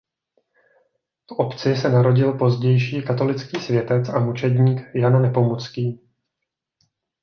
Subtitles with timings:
[1.29, 5.99] V obci se narodil pozdější katolický světec a mučedník Jan Nepomucký.